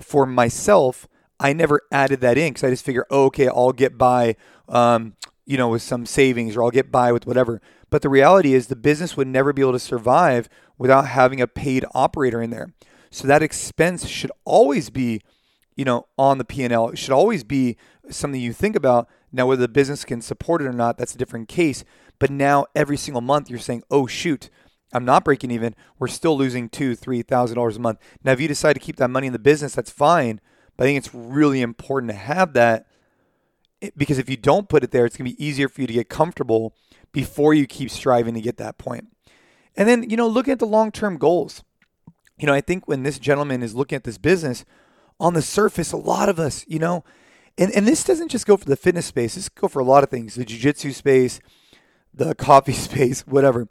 for 0.00 0.26
myself, 0.26 1.06
I 1.38 1.52
never 1.52 1.82
added 1.90 2.20
that 2.20 2.36
in 2.36 2.52
because 2.52 2.64
I 2.64 2.70
just 2.70 2.84
figure, 2.84 3.06
oh, 3.10 3.26
okay, 3.26 3.48
I'll 3.48 3.72
get 3.72 3.96
by, 3.96 4.36
um, 4.68 5.14
you 5.46 5.56
know, 5.56 5.68
with 5.68 5.82
some 5.82 6.04
savings 6.06 6.56
or 6.56 6.62
I'll 6.62 6.70
get 6.70 6.92
by 6.92 7.12
with 7.12 7.26
whatever. 7.26 7.60
But 7.88 8.02
the 8.02 8.08
reality 8.08 8.54
is 8.54 8.66
the 8.66 8.76
business 8.76 9.16
would 9.16 9.26
never 9.26 9.52
be 9.52 9.62
able 9.62 9.72
to 9.72 9.78
survive 9.78 10.48
without 10.78 11.06
having 11.06 11.40
a 11.40 11.46
paid 11.46 11.84
operator 11.94 12.42
in 12.42 12.50
there. 12.50 12.72
So 13.10 13.26
that 13.26 13.42
expense 13.42 14.06
should 14.06 14.30
always 14.44 14.90
be, 14.90 15.20
you 15.74 15.84
know, 15.84 16.06
on 16.16 16.38
the 16.38 16.44
P&L. 16.44 16.90
It 16.90 16.98
should 16.98 17.10
always 17.10 17.42
be 17.42 17.76
something 18.10 18.40
you 18.40 18.52
think 18.52 18.76
about. 18.76 19.08
Now, 19.32 19.46
whether 19.46 19.62
the 19.62 19.68
business 19.68 20.04
can 20.04 20.20
support 20.20 20.62
it 20.62 20.66
or 20.66 20.72
not, 20.72 20.98
that's 20.98 21.14
a 21.14 21.18
different 21.18 21.48
case. 21.48 21.84
But 22.18 22.30
now 22.30 22.66
every 22.74 22.96
single 22.96 23.20
month 23.20 23.50
you're 23.50 23.58
saying, 23.58 23.82
oh, 23.90 24.06
shoot, 24.06 24.50
I'm 24.92 25.04
not 25.04 25.24
breaking 25.24 25.50
even. 25.50 25.74
We're 25.98 26.08
still 26.08 26.36
losing 26.36 26.68
two, 26.68 26.94
three 26.94 27.22
thousand 27.22 27.56
dollars 27.56 27.76
a 27.76 27.80
month. 27.80 27.98
Now, 28.24 28.32
if 28.32 28.40
you 28.40 28.48
decide 28.48 28.74
to 28.74 28.80
keep 28.80 28.96
that 28.96 29.08
money 29.08 29.26
in 29.26 29.32
the 29.32 29.38
business, 29.38 29.74
that's 29.74 29.90
fine. 29.90 30.40
But 30.76 30.84
I 30.84 30.86
think 30.88 30.98
it's 30.98 31.14
really 31.14 31.60
important 31.60 32.10
to 32.10 32.16
have 32.16 32.52
that 32.54 32.86
eh, 33.82 33.90
because 33.96 34.18
if 34.18 34.28
you 34.28 34.36
don't 34.36 34.68
put 34.68 34.82
it 34.82 34.90
there, 34.90 35.06
it's 35.06 35.16
gonna 35.16 35.30
be 35.30 35.44
easier 35.44 35.68
for 35.68 35.80
you 35.80 35.86
to 35.86 35.92
get 35.92 36.08
comfortable 36.08 36.74
before 37.12 37.54
you 37.54 37.66
keep 37.66 37.90
striving 37.90 38.34
to 38.34 38.40
get 38.40 38.56
that 38.56 38.78
point. 38.78 39.08
And 39.76 39.88
then, 39.88 40.08
you 40.08 40.16
know, 40.16 40.28
looking 40.28 40.52
at 40.52 40.58
the 40.58 40.66
long-term 40.66 41.18
goals. 41.18 41.62
You 42.38 42.46
know, 42.46 42.54
I 42.54 42.60
think 42.60 42.88
when 42.88 43.02
this 43.02 43.18
gentleman 43.18 43.62
is 43.62 43.74
looking 43.74 43.96
at 43.96 44.04
this 44.04 44.18
business, 44.18 44.64
on 45.18 45.34
the 45.34 45.42
surface, 45.42 45.92
a 45.92 45.98
lot 45.98 46.28
of 46.28 46.40
us, 46.40 46.64
you 46.66 46.78
know, 46.78 47.04
and, 47.58 47.70
and 47.72 47.86
this 47.86 48.02
doesn't 48.02 48.30
just 48.30 48.46
go 48.46 48.56
for 48.56 48.64
the 48.64 48.76
fitness 48.76 49.06
space, 49.06 49.34
this 49.34 49.50
go 49.50 49.68
for 49.68 49.80
a 49.80 49.84
lot 49.84 50.02
of 50.02 50.08
things, 50.08 50.34
the 50.34 50.44
jiu-jitsu 50.46 50.92
space, 50.92 51.40
the 52.14 52.34
coffee 52.34 52.72
space, 52.88 53.26
whatever 53.26 53.68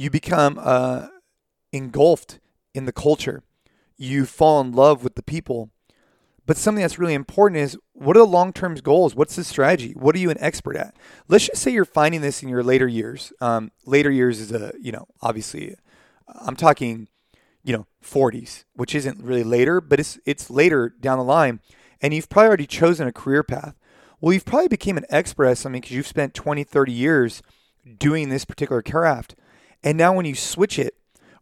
you 0.00 0.08
become 0.08 0.58
uh, 0.58 1.08
engulfed 1.72 2.40
in 2.72 2.86
the 2.86 2.92
culture. 2.92 3.42
You 3.98 4.24
fall 4.24 4.58
in 4.62 4.72
love 4.72 5.04
with 5.04 5.14
the 5.14 5.22
people. 5.22 5.68
But 6.46 6.56
something 6.56 6.80
that's 6.80 6.98
really 6.98 7.12
important 7.12 7.60
is 7.60 7.76
what 7.92 8.16
are 8.16 8.20
the 8.20 8.26
long 8.26 8.54
term 8.54 8.74
goals? 8.76 9.14
What's 9.14 9.36
the 9.36 9.44
strategy? 9.44 9.92
What 9.92 10.14
are 10.14 10.18
you 10.18 10.30
an 10.30 10.38
expert 10.40 10.74
at? 10.74 10.96
Let's 11.28 11.48
just 11.48 11.60
say 11.60 11.70
you're 11.70 11.84
finding 11.84 12.22
this 12.22 12.42
in 12.42 12.48
your 12.48 12.62
later 12.62 12.88
years. 12.88 13.30
Um, 13.42 13.72
later 13.84 14.10
years 14.10 14.40
is 14.40 14.52
a, 14.52 14.72
you 14.80 14.90
know, 14.90 15.06
obviously, 15.20 15.76
I'm 16.34 16.56
talking, 16.56 17.08
you 17.62 17.76
know, 17.76 17.86
40s, 18.02 18.64
which 18.72 18.94
isn't 18.94 19.22
really 19.22 19.44
later, 19.44 19.82
but 19.82 20.00
it's 20.00 20.18
it's 20.24 20.48
later 20.48 20.88
down 20.88 21.18
the 21.18 21.24
line, 21.24 21.60
and 22.00 22.14
you've 22.14 22.30
probably 22.30 22.48
already 22.48 22.66
chosen 22.66 23.06
a 23.06 23.12
career 23.12 23.42
path. 23.42 23.74
Well, 24.18 24.32
you've 24.32 24.46
probably 24.46 24.68
became 24.68 24.96
an 24.96 25.06
expert 25.10 25.44
at 25.44 25.58
something 25.58 25.82
because 25.82 25.94
you've 25.94 26.06
spent 26.06 26.32
20, 26.32 26.64
30 26.64 26.90
years 26.90 27.42
doing 27.98 28.30
this 28.30 28.46
particular 28.46 28.80
craft. 28.80 29.34
And 29.82 29.96
now 29.96 30.12
when 30.14 30.26
you 30.26 30.34
switch 30.34 30.78
it, 30.78 30.94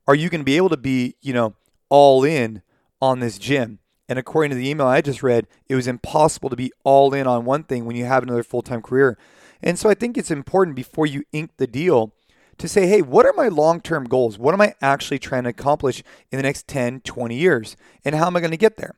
are 0.06 0.14
you 0.14 0.28
going 0.30 0.40
to 0.40 0.44
be 0.44 0.56
able 0.56 0.68
to 0.70 0.76
be, 0.76 1.16
you 1.20 1.32
know, 1.32 1.54
all 1.88 2.24
in 2.24 2.62
on 3.00 3.20
this 3.20 3.38
gym? 3.38 3.80
And 4.08 4.18
according 4.18 4.50
to 4.50 4.56
the 4.56 4.68
email 4.68 4.86
I 4.86 5.00
just 5.00 5.22
read, 5.22 5.46
it 5.68 5.74
was 5.74 5.86
impossible 5.86 6.48
to 6.48 6.56
be 6.56 6.72
all 6.82 7.12
in 7.12 7.26
on 7.26 7.44
one 7.44 7.64
thing 7.64 7.84
when 7.84 7.96
you 7.96 8.06
have 8.06 8.22
another 8.22 8.42
full 8.42 8.62
time 8.62 8.80
career. 8.80 9.18
And 9.62 9.78
so 9.78 9.90
I 9.90 9.94
think 9.94 10.16
it's 10.16 10.30
important 10.30 10.76
before 10.76 11.06
you 11.06 11.24
ink 11.32 11.50
the 11.56 11.66
deal 11.66 12.14
to 12.58 12.68
say, 12.68 12.86
hey, 12.86 13.02
what 13.02 13.26
are 13.26 13.32
my 13.36 13.48
long 13.48 13.80
term 13.80 14.04
goals? 14.04 14.38
What 14.38 14.54
am 14.54 14.60
I 14.60 14.74
actually 14.80 15.18
trying 15.18 15.44
to 15.44 15.50
accomplish 15.50 16.02
in 16.30 16.38
the 16.38 16.42
next 16.42 16.66
10, 16.68 17.00
20 17.00 17.36
years? 17.36 17.76
And 18.04 18.14
how 18.14 18.26
am 18.26 18.36
I 18.36 18.40
going 18.40 18.50
to 18.50 18.56
get 18.56 18.76
there? 18.76 18.94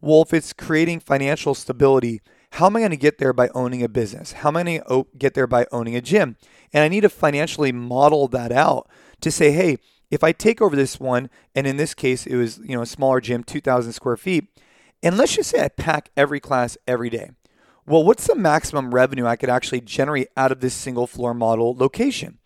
Well, 0.00 0.22
if 0.22 0.34
it's 0.34 0.52
creating 0.52 1.00
financial 1.00 1.54
stability, 1.54 2.20
how 2.52 2.66
am 2.66 2.76
I 2.76 2.80
going 2.80 2.90
to 2.90 2.98
get 2.98 3.16
there 3.16 3.32
by 3.32 3.48
owning 3.54 3.82
a 3.82 3.88
business? 3.88 4.32
How 4.32 4.48
am 4.48 4.58
I 4.58 4.62
going 4.62 4.82
to 4.82 5.06
get 5.16 5.32
there 5.32 5.46
by 5.46 5.66
owning 5.72 5.96
a 5.96 6.02
gym? 6.02 6.36
And 6.72 6.84
I 6.84 6.88
need 6.88 7.00
to 7.00 7.08
financially 7.08 7.72
model 7.72 8.28
that 8.28 8.52
out 8.52 8.90
to 9.22 9.30
say, 9.30 9.52
hey, 9.52 9.78
if 10.10 10.22
I 10.22 10.32
take 10.32 10.60
over 10.60 10.76
this 10.76 11.00
one, 11.00 11.30
and 11.54 11.66
in 11.66 11.78
this 11.78 11.94
case, 11.94 12.26
it 12.26 12.36
was 12.36 12.58
you 12.58 12.76
know 12.76 12.82
a 12.82 12.86
smaller 12.86 13.22
gym, 13.22 13.42
2,000 13.42 13.94
square 13.94 14.18
feet, 14.18 14.44
and 15.02 15.16
let's 15.16 15.34
just 15.34 15.48
say 15.48 15.64
I 15.64 15.68
pack 15.68 16.10
every 16.14 16.40
class 16.40 16.76
every 16.86 17.08
day. 17.08 17.30
Well, 17.86 18.04
what's 18.04 18.26
the 18.26 18.34
maximum 18.34 18.94
revenue 18.94 19.24
I 19.24 19.36
could 19.36 19.48
actually 19.48 19.80
generate 19.80 20.28
out 20.36 20.52
of 20.52 20.60
this 20.60 20.74
single 20.74 21.06
floor 21.06 21.32
model 21.32 21.74
location? 21.74 22.38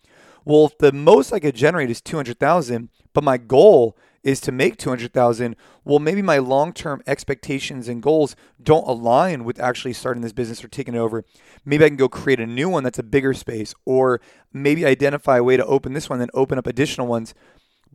Well, 0.45 0.67
if 0.67 0.77
the 0.77 0.93
most 0.93 1.33
I 1.33 1.39
could 1.39 1.55
generate 1.55 1.89
is 1.89 1.99
200,000, 1.99 2.87
but 3.13 3.25
my 3.25 3.35
goal 3.37 3.97
is 4.27 4.41
to 4.41 4.51
make 4.51 4.75
200,000, 4.75 5.55
well 5.85 5.99
maybe 5.99 6.21
my 6.21 6.37
long-term 6.37 7.01
expectations 7.07 7.87
and 7.87 8.03
goals 8.03 8.35
don't 8.61 8.85
align 8.85 9.45
with 9.45 9.57
actually 9.57 9.93
starting 9.93 10.21
this 10.21 10.33
business 10.33 10.61
or 10.61 10.67
taking 10.67 10.95
it 10.95 10.97
over. 10.97 11.23
Maybe 11.63 11.85
I 11.85 11.87
can 11.87 11.95
go 11.95 12.09
create 12.09 12.41
a 12.41 12.45
new 12.45 12.67
one 12.67 12.83
that's 12.83 12.99
a 12.99 13.03
bigger 13.03 13.33
space 13.33 13.73
or 13.85 14.19
maybe 14.51 14.85
identify 14.85 15.37
a 15.37 15.43
way 15.45 15.55
to 15.55 15.65
open 15.65 15.93
this 15.93 16.09
one 16.09 16.19
then 16.19 16.27
open 16.33 16.57
up 16.57 16.67
additional 16.67 17.07
ones. 17.07 17.33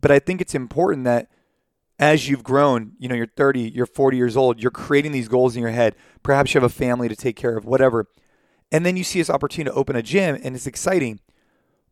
But 0.01 0.09
I 0.09 0.17
think 0.17 0.41
it's 0.41 0.55
important 0.55 1.03
that 1.03 1.29
as 1.99 2.27
you've 2.27 2.43
grown, 2.43 2.93
you 2.97 3.07
know, 3.07 3.13
you're 3.13 3.27
30, 3.27 3.69
you're 3.69 3.85
40 3.85 4.17
years 4.17 4.35
old, 4.35 4.59
you're 4.59 4.71
creating 4.71 5.11
these 5.11 5.27
goals 5.27 5.55
in 5.55 5.61
your 5.61 5.69
head. 5.69 5.95
Perhaps 6.23 6.55
you 6.55 6.59
have 6.59 6.69
a 6.69 6.73
family 6.73 7.07
to 7.09 7.15
take 7.15 7.35
care 7.35 7.55
of, 7.55 7.63
whatever. 7.63 8.07
And 8.71 8.83
then 8.83 8.97
you 8.97 9.03
see 9.03 9.19
this 9.19 9.29
opportunity 9.29 9.69
to 9.69 9.77
open 9.77 9.95
a 9.95 10.01
gym 10.01 10.39
and 10.43 10.55
it's 10.55 10.65
exciting. 10.65 11.19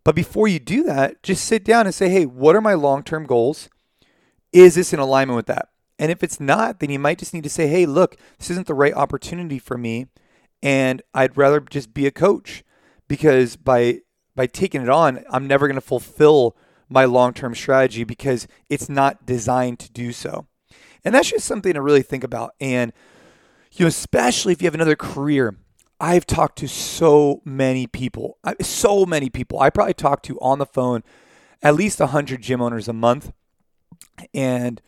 But 0.04 0.16
before 0.16 0.48
you 0.48 0.58
do 0.58 0.82
that, 0.86 1.22
just 1.22 1.46
sit 1.46 1.64
down 1.64 1.86
and 1.86 1.94
say, 1.94 2.10
hey, 2.10 2.26
what 2.26 2.56
are 2.56 2.62
my 2.62 2.74
long 2.74 3.04
term 3.04 3.28
goals? 3.28 3.70
Is 4.52 4.76
this 4.76 4.94
in 4.94 5.00
alignment 5.00 5.36
with 5.36 5.48
that? 5.48 5.70
And 5.98 6.12
if 6.12 6.24
it's 6.24 6.40
not, 6.40 6.80
then 6.80 6.90
you 6.90 7.00
might 7.00 7.20
just 7.20 7.34
need 7.34 7.44
to 7.44 7.50
say, 7.50 7.68
hey, 7.68 7.86
look, 7.86 8.18
this 8.40 8.50
isn't 8.50 8.68
the 8.68 8.74
right 8.74 8.94
opportunity 8.94 9.60
for 9.60 9.78
me. 9.78 10.08
And 10.64 11.02
I'd 11.14 11.38
rather 11.38 11.60
just 11.60 11.94
be 11.94 12.08
a 12.08 12.12
coach 12.12 12.64
because 13.08 13.56
by 13.56 14.02
by 14.36 14.48
taking 14.48 14.82
it 14.82 14.90
on, 14.90 15.24
I'm 15.30 15.46
never 15.46 15.68
going 15.68 15.76
to 15.76 15.82
fulfill 15.82 16.56
my 16.88 17.06
long-term 17.06 17.54
strategy 17.54 18.04
because 18.04 18.48
it's 18.70 18.90
not 18.90 19.26
designed 19.26 19.80
to 19.80 19.92
do 19.92 20.12
so. 20.12 20.48
And 21.04 21.14
that's 21.14 21.30
just 21.30 21.46
something 21.46 21.74
to 21.74 21.82
really 21.82 22.02
think 22.02 22.24
about. 22.24 22.56
And 22.60 22.94
you 23.74 23.86
know, 23.86 23.90
especially 23.90 24.54
if 24.54 24.62
you 24.62 24.68
have 24.68 24.76
another 24.76 24.96
career, 24.96 25.58
I've 26.00 26.26
talked 26.26 26.58
to 26.60 26.68
so 26.68 27.42
many 27.46 27.86
people, 27.86 28.38
so 28.62 29.06
many 29.06 29.30
people. 29.30 29.60
I 29.60 29.70
probably 29.70 29.94
talk 29.94 30.24
to 30.24 30.40
on 30.40 30.60
the 30.60 30.66
phone 30.66 31.04
at 31.62 31.76
least 31.76 32.00
100 32.00 32.42
gym 32.42 32.62
owners 32.62 32.88
a 32.88 32.94
month 32.94 33.32
and 34.34 34.82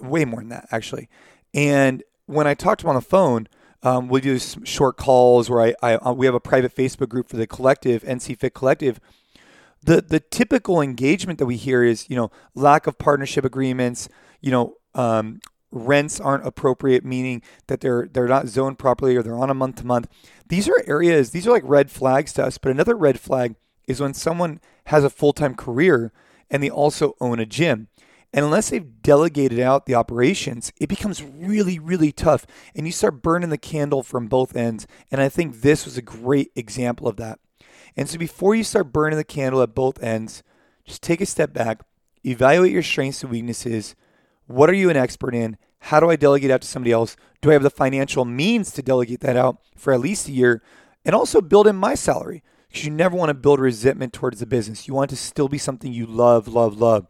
way 0.00 0.24
more 0.24 0.40
than 0.40 0.48
that 0.50 0.68
actually. 0.70 1.08
And 1.54 2.02
when 2.26 2.46
I 2.46 2.54
talk 2.54 2.78
to 2.78 2.84
them 2.84 2.90
on 2.90 2.96
the 2.96 3.02
phone, 3.02 3.48
um, 3.82 4.08
we 4.08 4.20
do 4.20 4.38
short 4.38 4.96
calls 4.96 5.50
where 5.50 5.60
I, 5.60 5.74
I 5.82 5.94
uh, 5.96 6.12
we 6.12 6.26
have 6.26 6.34
a 6.34 6.40
private 6.40 6.74
Facebook 6.74 7.08
group 7.08 7.28
for 7.28 7.36
the 7.36 7.46
collective 7.46 8.02
NC 8.02 8.38
Fit 8.38 8.54
Collective. 8.54 9.00
The 9.82 10.00
the 10.00 10.20
typical 10.20 10.80
engagement 10.80 11.38
that 11.40 11.46
we 11.46 11.56
hear 11.56 11.82
is 11.82 12.08
you 12.08 12.16
know 12.16 12.30
lack 12.54 12.86
of 12.86 12.98
partnership 12.98 13.44
agreements, 13.44 14.08
you 14.40 14.52
know 14.52 14.76
um, 14.94 15.40
rents 15.72 16.20
aren't 16.20 16.46
appropriate, 16.46 17.04
meaning 17.04 17.42
that 17.66 17.80
they're 17.80 18.08
they're 18.12 18.28
not 18.28 18.46
zoned 18.46 18.78
properly 18.78 19.16
or 19.16 19.22
they're 19.22 19.38
on 19.38 19.50
a 19.50 19.54
month 19.54 19.76
to 19.76 19.86
month. 19.86 20.08
These 20.48 20.68
are 20.68 20.84
areas. 20.86 21.30
These 21.30 21.46
are 21.46 21.50
like 21.50 21.64
red 21.66 21.90
flags 21.90 22.32
to 22.34 22.44
us. 22.44 22.58
But 22.58 22.70
another 22.70 22.94
red 22.94 23.18
flag 23.18 23.56
is 23.88 24.00
when 24.00 24.14
someone 24.14 24.60
has 24.86 25.02
a 25.02 25.10
full 25.10 25.32
time 25.32 25.54
career 25.54 26.12
and 26.50 26.62
they 26.62 26.70
also 26.70 27.16
own 27.20 27.40
a 27.40 27.46
gym. 27.46 27.88
And 28.32 28.44
unless 28.44 28.70
they've 28.70 29.02
delegated 29.02 29.60
out 29.60 29.84
the 29.84 29.94
operations, 29.94 30.72
it 30.80 30.88
becomes 30.88 31.22
really, 31.22 31.78
really 31.78 32.12
tough. 32.12 32.46
And 32.74 32.86
you 32.86 32.92
start 32.92 33.22
burning 33.22 33.50
the 33.50 33.58
candle 33.58 34.02
from 34.02 34.26
both 34.26 34.56
ends. 34.56 34.86
And 35.10 35.20
I 35.20 35.28
think 35.28 35.60
this 35.60 35.84
was 35.84 35.98
a 35.98 36.02
great 36.02 36.50
example 36.56 37.06
of 37.06 37.16
that. 37.16 37.38
And 37.96 38.08
so 38.08 38.18
before 38.18 38.54
you 38.54 38.64
start 38.64 38.92
burning 38.92 39.18
the 39.18 39.24
candle 39.24 39.60
at 39.62 39.74
both 39.74 40.02
ends, 40.02 40.42
just 40.84 41.02
take 41.02 41.20
a 41.20 41.26
step 41.26 41.52
back, 41.52 41.82
evaluate 42.24 42.72
your 42.72 42.82
strengths 42.82 43.22
and 43.22 43.30
weaknesses. 43.30 43.94
What 44.46 44.70
are 44.70 44.74
you 44.74 44.88
an 44.88 44.96
expert 44.96 45.34
in? 45.34 45.58
How 45.86 46.00
do 46.00 46.08
I 46.08 46.16
delegate 46.16 46.50
out 46.50 46.62
to 46.62 46.68
somebody 46.68 46.92
else? 46.92 47.16
Do 47.40 47.50
I 47.50 47.54
have 47.54 47.62
the 47.62 47.70
financial 47.70 48.24
means 48.24 48.70
to 48.72 48.82
delegate 48.82 49.20
that 49.20 49.36
out 49.36 49.58
for 49.76 49.92
at 49.92 50.00
least 50.00 50.28
a 50.28 50.32
year? 50.32 50.62
And 51.04 51.14
also 51.14 51.40
build 51.40 51.66
in 51.66 51.76
my 51.76 51.94
salary 51.94 52.42
because 52.68 52.84
you 52.84 52.90
never 52.90 53.16
want 53.16 53.28
to 53.28 53.34
build 53.34 53.60
resentment 53.60 54.12
towards 54.12 54.40
the 54.40 54.46
business. 54.46 54.88
You 54.88 54.94
want 54.94 55.10
to 55.10 55.16
still 55.16 55.48
be 55.48 55.58
something 55.58 55.92
you 55.92 56.06
love, 56.06 56.48
love, 56.48 56.78
love. 56.78 57.06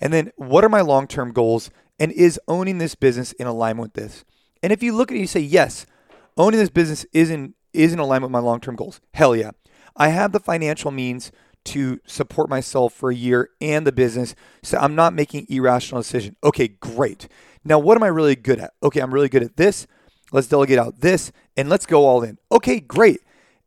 And 0.00 0.12
then 0.12 0.32
what 0.36 0.64
are 0.64 0.68
my 0.68 0.80
long 0.80 1.06
term 1.06 1.32
goals? 1.32 1.70
And 1.98 2.10
is 2.12 2.40
owning 2.48 2.78
this 2.78 2.94
business 2.94 3.32
in 3.32 3.46
alignment 3.46 3.94
with 3.94 4.02
this? 4.02 4.24
And 4.62 4.72
if 4.72 4.82
you 4.82 4.92
look 4.94 5.10
at 5.10 5.16
it, 5.16 5.20
you 5.20 5.26
say, 5.26 5.40
yes, 5.40 5.86
owning 6.36 6.58
this 6.58 6.70
business 6.70 7.06
is 7.12 7.30
in, 7.30 7.54
is 7.72 7.92
in 7.92 7.98
alignment 7.98 8.30
with 8.30 8.42
my 8.42 8.46
long 8.46 8.60
term 8.60 8.76
goals. 8.76 9.00
Hell 9.12 9.36
yeah. 9.36 9.52
I 9.96 10.08
have 10.08 10.32
the 10.32 10.40
financial 10.40 10.90
means 10.90 11.30
to 11.64 12.00
support 12.06 12.50
myself 12.50 12.92
for 12.92 13.10
a 13.10 13.14
year 13.14 13.50
and 13.60 13.86
the 13.86 13.92
business. 13.92 14.34
So 14.62 14.78
I'm 14.78 14.94
not 14.94 15.14
making 15.14 15.46
irrational 15.48 16.02
decision. 16.02 16.36
Okay, 16.44 16.68
great. 16.68 17.28
Now 17.64 17.78
what 17.78 17.96
am 17.96 18.02
I 18.02 18.08
really 18.08 18.36
good 18.36 18.60
at? 18.60 18.72
Okay, 18.82 19.00
I'm 19.00 19.14
really 19.14 19.28
good 19.28 19.42
at 19.42 19.56
this. 19.56 19.86
Let's 20.32 20.48
delegate 20.48 20.78
out 20.78 21.00
this 21.00 21.32
and 21.56 21.68
let's 21.68 21.86
go 21.86 22.04
all 22.04 22.22
in. 22.22 22.38
Okay, 22.52 22.80
great. 22.80 23.20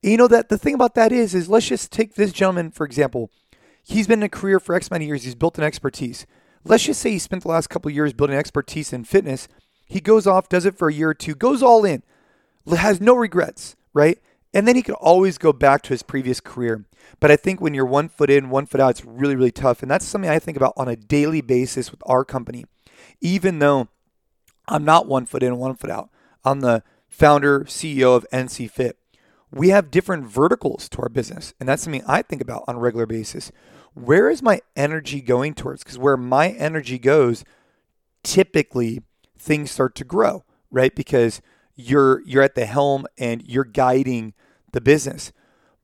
You 0.04 0.18
know 0.18 0.28
that 0.28 0.50
the 0.50 0.58
thing 0.58 0.76
about 0.76 0.96
that 0.96 1.12
is 1.12 1.34
is 1.34 1.50
let's 1.50 1.68
just 1.68 1.92
take 1.92 2.16
this 2.16 2.32
gentleman 2.32 2.72
for 2.72 2.86
example. 2.86 3.32
He's 3.90 4.06
been 4.06 4.20
in 4.20 4.24
a 4.24 4.30
career 4.30 4.60
for 4.60 4.76
X 4.76 4.92
many 4.92 5.06
years. 5.06 5.24
He's 5.24 5.34
built 5.34 5.58
an 5.58 5.64
expertise. 5.64 6.26
Let's 6.66 6.84
just 6.84 7.02
say 7.02 7.12
he 7.12 7.20
spent 7.20 7.44
the 7.44 7.50
last 7.50 7.70
couple 7.70 7.90
years 7.90 8.12
building 8.12 8.36
expertise 8.36 8.92
in 8.92 9.06
fitness. 9.06 9.48
He 9.86 10.02
goes 10.02 10.28
off, 10.28 10.50
does 10.50 10.66
it 10.66 10.78
for 10.78 10.90
a 10.90 10.94
year 10.94 11.12
or 11.12 11.14
two, 11.14 11.34
goes 11.34 11.64
all 11.64 11.86
in, 11.86 12.04
has 12.70 13.00
no 13.00 13.16
regrets, 13.16 13.78
right? 13.94 14.20
And 14.54 14.68
then 14.68 14.76
he 14.76 14.82
could 14.82 14.96
always 14.96 15.38
go 15.38 15.54
back 15.54 15.84
to 15.84 15.90
his 15.90 16.04
previous 16.04 16.42
career. 16.42 16.84
But 17.22 17.32
I 17.32 17.38
think 17.38 17.62
when 17.62 17.74
you're 17.74 17.86
one 17.86 18.10
foot 18.10 18.30
in, 18.30 18.50
one 18.50 18.66
foot 18.66 18.82
out, 18.82 18.90
it's 18.90 19.06
really, 19.06 19.38
really 19.38 19.52
tough. 19.52 19.82
And 19.82 19.90
that's 19.90 20.04
something 20.04 20.30
I 20.30 20.40
think 20.40 20.58
about 20.58 20.74
on 20.76 20.90
a 20.90 20.98
daily 20.98 21.40
basis 21.40 21.90
with 21.90 22.02
our 22.06 22.26
company. 22.26 22.66
Even 23.22 23.60
though 23.60 23.88
I'm 24.68 24.84
not 24.84 25.08
one 25.08 25.26
foot 25.26 25.44
in, 25.44 25.58
one 25.58 25.76
foot 25.76 25.92
out, 25.92 26.10
I'm 26.44 26.60
the 26.60 26.84
founder, 27.08 27.62
CEO 27.62 28.18
of 28.18 28.26
NC 28.34 28.70
Fit. 28.70 28.98
We 29.50 29.70
have 29.70 29.92
different 29.92 30.28
verticals 30.28 30.90
to 30.90 31.02
our 31.02 31.10
business. 31.10 31.54
And 31.58 31.70
that's 31.70 31.84
something 31.84 32.04
I 32.06 32.22
think 32.22 32.42
about 32.42 32.66
on 32.68 32.76
a 32.76 32.80
regular 32.80 33.06
basis 33.06 33.50
where 33.98 34.30
is 34.30 34.44
my 34.44 34.62
energy 34.76 35.22
going 35.22 35.54
towards? 35.54 35.84
Because 35.84 35.98
where 35.98 36.18
my 36.18 36.50
energy 36.50 37.00
goes, 37.00 37.44
typically 38.24 39.02
things 39.40 39.72
start 39.72 39.96
to 39.96 40.04
grow, 40.04 40.44
right? 40.70 40.94
Because 40.94 41.42
you're 41.76 42.22
you're 42.26 42.44
at 42.44 42.56
the 42.56 42.66
helm 42.66 43.06
and 43.18 43.44
you're 43.46 43.64
guiding 43.64 44.34
the 44.72 44.82
business. 44.82 45.32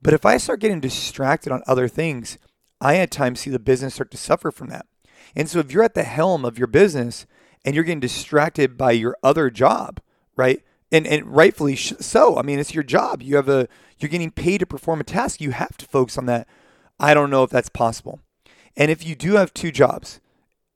But 0.00 0.14
if 0.14 0.24
I 0.24 0.36
start 0.36 0.60
getting 0.60 0.80
distracted 0.80 1.52
on 1.52 1.62
other 1.66 1.88
things, 1.88 2.38
I 2.80 2.96
at 2.96 3.10
times 3.10 3.40
see 3.40 3.50
the 3.50 3.58
business 3.58 3.94
start 3.94 4.10
to 4.12 4.16
suffer 4.16 4.50
from 4.50 4.68
that. 4.68 4.86
And 5.34 5.48
so 5.48 5.58
if 5.58 5.72
you're 5.72 5.82
at 5.82 5.94
the 5.94 6.04
helm 6.04 6.44
of 6.44 6.58
your 6.58 6.66
business 6.66 7.26
and 7.64 7.74
you're 7.74 7.84
getting 7.84 8.00
distracted 8.00 8.76
by 8.76 8.92
your 8.92 9.16
other 9.22 9.50
job, 9.50 10.00
right? 10.36 10.62
And 10.92 11.06
and 11.06 11.26
rightfully 11.26 11.74
so. 11.74 12.36
I 12.36 12.42
mean, 12.42 12.60
it's 12.60 12.74
your 12.74 12.84
job. 12.84 13.22
You 13.22 13.36
have 13.36 13.48
a 13.48 13.66
you're 13.98 14.08
getting 14.08 14.30
paid 14.30 14.58
to 14.58 14.66
perform 14.66 15.00
a 15.00 15.04
task. 15.04 15.40
You 15.40 15.50
have 15.50 15.76
to 15.78 15.86
focus 15.86 16.16
on 16.16 16.26
that 16.26 16.46
I 16.98 17.14
don't 17.14 17.30
know 17.30 17.42
if 17.42 17.50
that's 17.50 17.68
possible. 17.68 18.20
And 18.76 18.90
if 18.90 19.04
you 19.04 19.14
do 19.14 19.34
have 19.34 19.54
two 19.54 19.70
jobs 19.70 20.20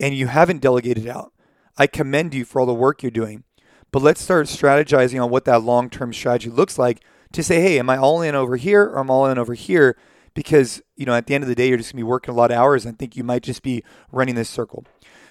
and 0.01 0.15
you 0.15 0.29
haven't 0.29 0.61
delegated 0.61 1.07
out, 1.07 1.33
I 1.77 1.87
commend 1.87 2.35
you 2.35 2.45
for 2.45 2.61
all 2.61 2.67
the 2.67 2.75
work 2.75 3.03
you're 3.03 3.11
doing. 3.11 3.45
But 3.91 4.03
let's 4.03 4.21
start 4.21 4.47
strategizing 4.47 5.23
on 5.23 5.31
what 5.31 5.45
that 5.47 5.63
long 5.63 5.89
term 5.91 6.13
strategy 6.13 6.51
looks 6.51 6.79
like 6.79 7.03
to 7.33 7.43
say, 7.43 7.61
hey, 7.61 7.79
am 7.79 7.91
I 7.91 7.97
all 7.97 8.23
in 8.23 8.35
over 8.35 8.57
here 8.57 8.85
or 8.85 8.99
am 8.99 9.11
I 9.11 9.15
all 9.15 9.27
in 9.27 9.39
over 9.39 9.55
here? 9.55 9.97
Because, 10.35 10.83
you 10.97 11.07
know, 11.07 11.15
at 11.15 11.27
the 11.27 11.35
end 11.35 11.43
of 11.43 11.49
the 11.49 11.55
day, 11.55 11.69
you're 11.69 11.79
just 11.79 11.93
gonna 11.93 12.01
be 12.01 12.05
working 12.05 12.35
a 12.35 12.37
lot 12.37 12.51
of 12.51 12.57
hours. 12.57 12.85
And 12.85 12.95
I 12.95 12.97
think 12.97 13.17
you 13.17 13.25
might 13.25 13.43
just 13.43 13.63
be 13.63 13.83
running 14.13 14.35
this 14.35 14.49
circle. 14.49 14.85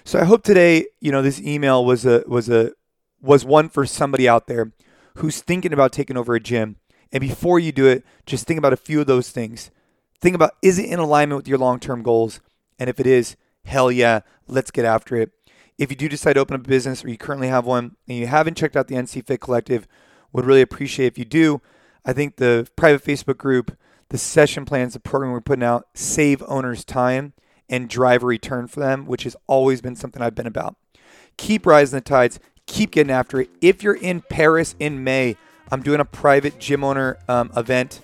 So 0.04 0.18
I 0.18 0.24
hope 0.24 0.42
today, 0.42 0.86
you 1.00 1.12
know, 1.12 1.22
this 1.22 1.40
email 1.40 1.84
was 1.84 2.04
a 2.04 2.24
was 2.26 2.48
a 2.48 2.72
was 3.20 3.44
one 3.44 3.68
for 3.68 3.86
somebody 3.86 4.28
out 4.28 4.46
there 4.46 4.72
who's 5.16 5.40
thinking 5.40 5.72
about 5.72 5.92
taking 5.92 6.16
over 6.16 6.34
a 6.34 6.40
gym. 6.40 6.76
And 7.12 7.20
before 7.20 7.58
you 7.58 7.72
do 7.72 7.86
it, 7.86 8.04
just 8.26 8.46
think 8.46 8.58
about 8.58 8.72
a 8.72 8.76
few 8.76 9.00
of 9.00 9.06
those 9.06 9.30
things. 9.30 9.70
Think 10.20 10.34
about 10.34 10.52
is 10.62 10.78
it 10.78 10.86
in 10.86 10.98
alignment 10.98 11.36
with 11.36 11.48
your 11.48 11.58
long 11.58 11.80
term 11.80 12.02
goals? 12.02 12.40
And 12.78 12.88
if 12.90 13.00
it 13.00 13.06
is, 13.06 13.36
hell 13.64 13.90
yeah, 13.90 14.20
let's 14.46 14.70
get 14.70 14.84
after 14.84 15.16
it. 15.16 15.30
If 15.76 15.90
you 15.90 15.96
do 15.96 16.08
decide 16.08 16.34
to 16.34 16.40
open 16.40 16.56
up 16.56 16.64
a 16.64 16.68
business 16.68 17.04
or 17.04 17.08
you 17.08 17.16
currently 17.16 17.48
have 17.48 17.64
one 17.64 17.96
and 18.08 18.18
you 18.18 18.26
haven't 18.26 18.56
checked 18.56 18.76
out 18.76 18.88
the 18.88 18.96
NC 18.96 19.26
Fit 19.26 19.40
Collective, 19.40 19.86
would 20.32 20.44
really 20.44 20.60
appreciate 20.60 21.06
if 21.06 21.18
you 21.18 21.24
do. 21.24 21.60
I 22.04 22.12
think 22.12 22.36
the 22.36 22.68
private 22.74 23.04
Facebook 23.04 23.38
group, 23.38 23.76
the 24.08 24.18
session 24.18 24.64
plans, 24.64 24.94
the 24.94 25.00
program 25.00 25.32
we're 25.32 25.40
putting 25.40 25.62
out 25.62 25.86
save 25.94 26.42
owners 26.46 26.84
time 26.84 27.32
and 27.68 27.88
drive 27.88 28.22
a 28.22 28.26
return 28.26 28.66
for 28.66 28.80
them, 28.80 29.06
which 29.06 29.24
has 29.24 29.36
always 29.46 29.80
been 29.80 29.94
something 29.94 30.22
I've 30.22 30.34
been 30.34 30.46
about. 30.46 30.76
Keep 31.36 31.66
rising 31.66 31.98
the 31.98 32.00
tides, 32.00 32.40
keep 32.66 32.90
getting 32.92 33.12
after 33.12 33.40
it. 33.42 33.50
If 33.60 33.82
you're 33.82 33.94
in 33.94 34.22
Paris 34.22 34.74
in 34.80 35.04
May, 35.04 35.36
I'm 35.70 35.82
doing 35.82 36.00
a 36.00 36.04
private 36.04 36.58
gym 36.58 36.82
owner 36.82 37.18
um, 37.28 37.50
event 37.56 38.00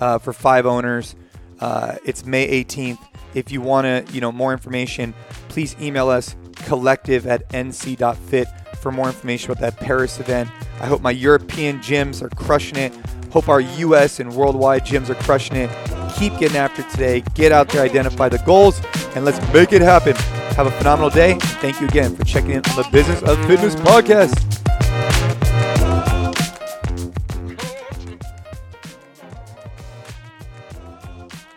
uh, 0.00 0.18
for 0.18 0.32
five 0.32 0.66
owners. 0.66 1.16
Uh, 1.60 1.96
it's 2.04 2.24
May 2.24 2.64
18th. 2.64 2.98
If 3.34 3.52
you 3.52 3.60
want 3.60 3.84
to, 3.84 4.12
you 4.12 4.20
know, 4.20 4.32
more 4.32 4.52
information, 4.52 5.14
please 5.48 5.76
email 5.80 6.08
us 6.08 6.36
collective 6.64 7.26
at 7.26 7.48
nc.fit 7.50 8.48
for 8.78 8.90
more 8.92 9.06
information 9.06 9.50
about 9.50 9.60
that 9.60 9.76
Paris 9.78 10.18
event. 10.20 10.50
I 10.80 10.86
hope 10.86 11.02
my 11.02 11.10
European 11.10 11.78
gyms 11.78 12.22
are 12.22 12.30
crushing 12.30 12.78
it. 12.78 12.94
Hope 13.30 13.48
our 13.48 13.60
US 13.60 14.20
and 14.20 14.34
worldwide 14.34 14.86
gyms 14.86 15.10
are 15.10 15.14
crushing 15.16 15.56
it. 15.56 15.70
Keep 16.16 16.38
getting 16.38 16.56
after 16.56 16.82
today. 16.84 17.22
Get 17.34 17.52
out 17.52 17.68
there, 17.68 17.82
identify 17.82 18.28
the 18.28 18.38
goals, 18.38 18.80
and 19.14 19.24
let's 19.24 19.40
make 19.52 19.72
it 19.72 19.82
happen. 19.82 20.14
Have 20.56 20.66
a 20.66 20.70
phenomenal 20.70 21.10
day. 21.10 21.38
Thank 21.60 21.80
you 21.80 21.86
again 21.86 22.16
for 22.16 22.24
checking 22.24 22.52
in 22.52 22.64
on 22.64 22.76
the 22.76 22.88
Business 22.90 23.22
of 23.22 23.36
Fitness 23.46 23.74
podcast. 23.76 24.45